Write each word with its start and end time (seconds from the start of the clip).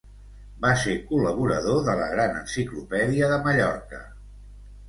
Va 0.63 0.69
ser 0.83 0.95
col·laborador 1.11 1.83
de 1.89 1.95
la 2.01 2.09
Gran 2.13 2.39
Enciclopèdia 2.39 3.31
de 3.35 3.39
Mallorca. 3.47 4.01